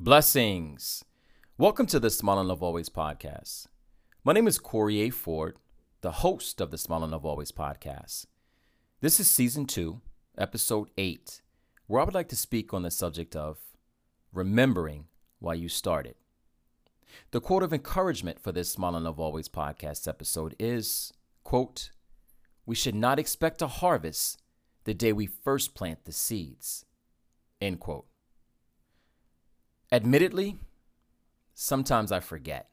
[0.00, 1.04] Blessings.
[1.56, 3.68] Welcome to the Smile and Love Always podcast.
[4.24, 5.10] My name is Corey A.
[5.10, 5.56] Ford,
[6.00, 8.26] the host of the Smile and Love Always podcast.
[9.00, 10.00] This is season two,
[10.36, 11.42] episode eight,
[11.86, 13.58] where I would like to speak on the subject of
[14.32, 15.04] remembering
[15.38, 16.16] why you started.
[17.30, 21.12] The quote of encouragement for this Smile and Love Always podcast episode is,
[21.44, 21.90] quote,
[22.66, 24.42] we should not expect a harvest
[24.82, 26.84] the day we first plant the seeds,
[27.60, 28.06] end quote.
[29.94, 30.58] Admittedly,
[31.54, 32.68] sometimes I forget.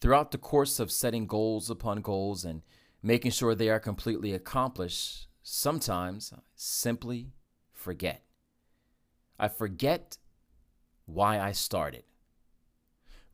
[0.00, 2.62] Throughout the course of setting goals upon goals and
[3.02, 7.32] making sure they are completely accomplished, sometimes I simply
[7.72, 8.22] forget.
[9.36, 10.16] I forget
[11.06, 12.04] why I started.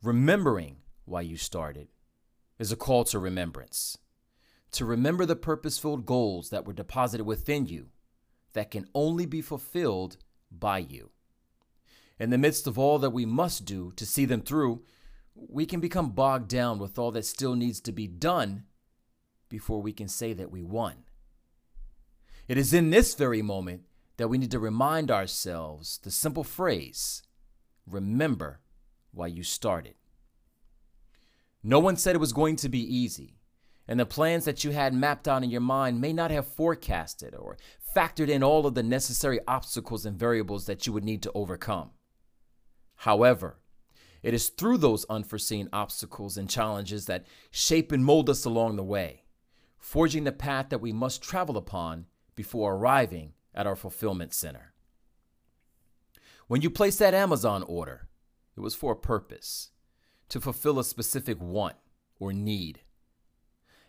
[0.01, 1.89] Remembering why you started
[2.57, 3.99] is a call to remembrance.
[4.71, 7.89] To remember the purpose filled goals that were deposited within you
[8.53, 10.17] that can only be fulfilled
[10.51, 11.11] by you.
[12.19, 14.81] In the midst of all that we must do to see them through,
[15.35, 18.63] we can become bogged down with all that still needs to be done
[19.49, 21.05] before we can say that we won.
[22.47, 23.83] It is in this very moment
[24.17, 27.23] that we need to remind ourselves the simple phrase
[27.85, 28.61] remember
[29.11, 29.93] why you started.
[31.63, 33.37] No one said it was going to be easy,
[33.87, 37.35] and the plans that you had mapped out in your mind may not have forecasted
[37.35, 37.57] or
[37.95, 41.91] factored in all of the necessary obstacles and variables that you would need to overcome.
[43.07, 43.55] However,
[44.21, 48.83] it is through those unforeseen obstacles and challenges that shape and mold us along the
[48.83, 49.23] way,
[49.77, 54.73] forging the path that we must travel upon before arriving at our fulfillment center.
[56.47, 58.09] When you place that Amazon order,
[58.57, 59.71] it was for a purpose
[60.27, 61.77] to fulfill a specific want
[62.19, 62.81] or need.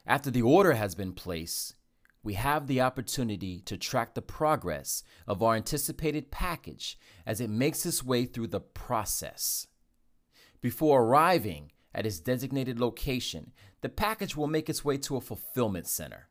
[0.07, 1.75] After the order has been placed,
[2.23, 7.87] we have the opportunity to track the progress of our anticipated package as it makes
[7.87, 9.67] its way through the process.
[10.61, 15.87] Before arriving at its designated location, the package will make its way to a fulfillment
[15.87, 16.29] center.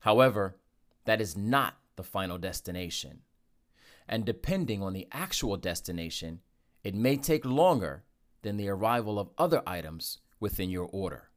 [0.00, 0.56] However,
[1.04, 3.20] that is not the final destination.
[4.06, 6.40] And depending on the actual destination,
[6.84, 8.04] it may take longer
[8.42, 11.30] than the arrival of other items within your order.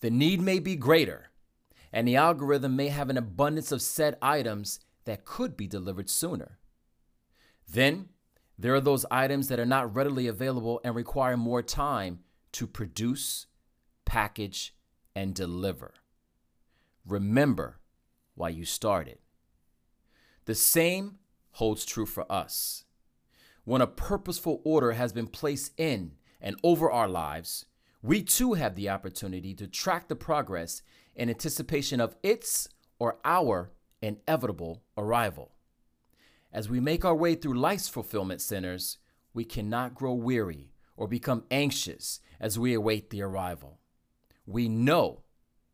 [0.00, 1.30] The need may be greater,
[1.92, 6.58] and the algorithm may have an abundance of said items that could be delivered sooner.
[7.68, 8.10] Then,
[8.58, 12.20] there are those items that are not readily available and require more time
[12.52, 13.46] to produce,
[14.04, 14.74] package,
[15.14, 15.94] and deliver.
[17.06, 17.78] Remember
[18.34, 19.18] why you started.
[20.46, 21.18] The same
[21.52, 22.84] holds true for us.
[23.64, 27.66] When a purposeful order has been placed in and over our lives,
[28.06, 30.80] we too have the opportunity to track the progress
[31.16, 32.68] in anticipation of its
[33.00, 35.50] or our inevitable arrival.
[36.52, 38.98] As we make our way through life's fulfillment centers,
[39.34, 43.80] we cannot grow weary or become anxious as we await the arrival.
[44.46, 45.22] We know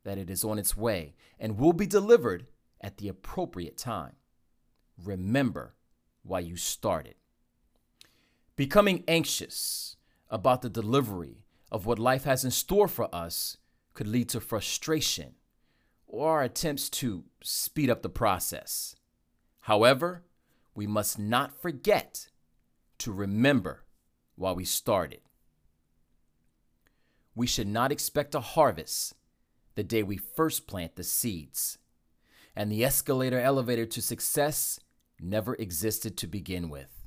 [0.04, 2.47] that it is on its way and will be delivered
[2.81, 4.16] at the appropriate time.
[5.04, 5.75] Remember
[6.22, 7.16] why you started.
[8.56, 9.97] Becoming anxious
[10.31, 11.41] about the delivery
[11.72, 13.56] of what life has in store for us
[13.94, 15.34] could lead to frustration
[16.06, 18.94] or our attempts to speed up the process.
[19.60, 20.22] However,
[20.75, 22.28] we must not forget
[22.99, 23.84] to remember
[24.37, 25.21] why we started.
[27.34, 29.15] We should not expect a harvest
[29.75, 31.78] the day we first plant the seeds.
[32.55, 34.78] And the escalator elevator to success
[35.19, 37.06] never existed to begin with.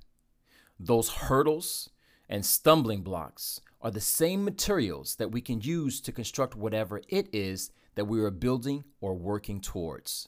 [0.79, 1.91] Those hurdles
[2.29, 7.27] and stumbling blocks are the same materials that we can use to construct whatever it
[7.33, 10.27] is that we are building or working towards.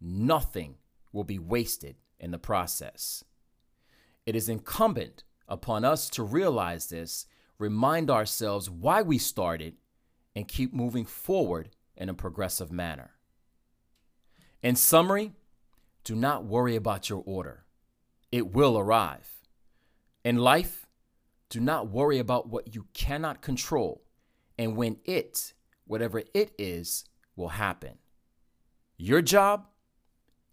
[0.00, 0.76] Nothing
[1.12, 3.24] will be wasted in the process.
[4.26, 7.26] It is incumbent upon us to realize this,
[7.58, 9.74] remind ourselves why we started,
[10.34, 13.12] and keep moving forward in a progressive manner.
[14.62, 15.32] In summary,
[16.04, 17.64] do not worry about your order.
[18.30, 19.28] It will arrive.
[20.24, 20.87] In life,
[21.50, 24.02] do not worry about what you cannot control
[24.58, 25.52] and when it
[25.86, 27.04] whatever it is
[27.34, 27.98] will happen.
[28.96, 29.66] Your job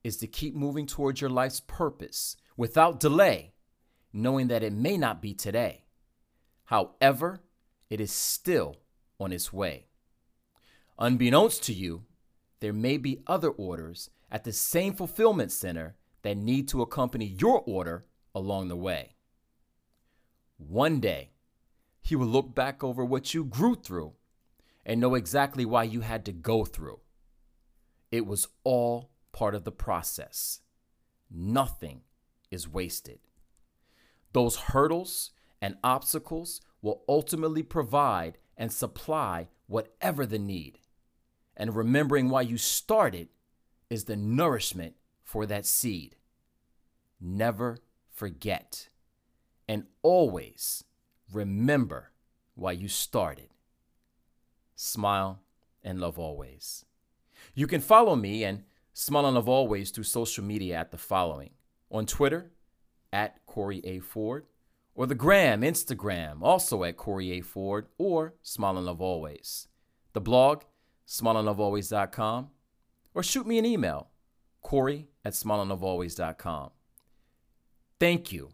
[0.03, 3.53] is to keep moving towards your life's purpose without delay,
[4.13, 5.83] knowing that it may not be today.
[6.65, 7.41] However,
[7.89, 8.77] it is still
[9.19, 9.87] on its way.
[10.97, 12.03] Unbeknownst to you,
[12.61, 17.61] there may be other orders at the same fulfillment center that need to accompany your
[17.65, 19.14] order along the way.
[20.57, 21.31] One day,
[22.01, 24.13] he will look back over what you grew through
[24.85, 26.99] and know exactly why you had to go through.
[28.11, 30.61] It was all part of the process.
[31.29, 32.01] Nothing
[32.51, 33.19] is wasted.
[34.33, 35.31] Those hurdles
[35.61, 40.79] and obstacles will ultimately provide and supply whatever the need.
[41.57, 43.29] And remembering why you started
[43.89, 46.15] is the nourishment for that seed.
[47.19, 47.79] Never
[48.09, 48.89] forget.
[49.67, 50.83] And always
[51.31, 52.11] remember
[52.55, 53.49] why you started.
[54.75, 55.41] Smile
[55.83, 56.85] and love always.
[57.53, 58.63] You can follow me and
[58.93, 61.51] Smile and Love Always through social media at the following
[61.91, 62.51] on Twitter
[63.11, 63.99] at Corey A.
[63.99, 64.45] Ford,
[64.93, 67.41] or the gram, Instagram, also at Corey A.
[67.41, 69.67] Ford, or Smile and Love Always.
[70.13, 70.63] The blog,
[71.07, 72.49] smileandlovealways.com,
[73.13, 74.11] or shoot me an email,
[74.61, 76.71] Corey at smileandlovealways.com.
[77.99, 78.51] Thank you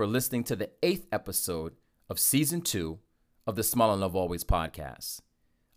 [0.00, 1.74] for listening to the eighth episode
[2.08, 3.00] of season two
[3.46, 5.20] of the Smile and Love Always podcast.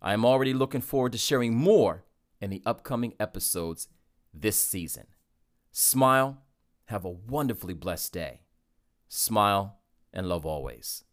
[0.00, 2.06] I am already looking forward to sharing more
[2.40, 3.86] in the upcoming episodes
[4.32, 5.08] this season.
[5.72, 6.38] Smile
[6.86, 8.40] have a wonderfully blessed day.
[9.10, 9.80] Smile
[10.10, 11.03] and love always.